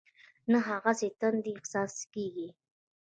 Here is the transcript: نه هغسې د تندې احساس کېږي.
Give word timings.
نه 0.51 0.59
هغسې 0.69 1.07
د 1.11 1.17
تندې 1.19 1.51
احساس 1.55 1.93
کېږي. 2.13 2.49